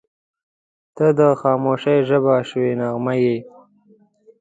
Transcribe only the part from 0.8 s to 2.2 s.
•ته د خاموشۍ